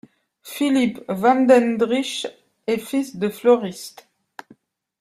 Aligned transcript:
Philippe 0.41 1.03
Vandendriessche 1.09 2.25
est 2.65 2.79
fils 2.79 3.17
de 3.17 3.29
fleuristes. 3.29 4.09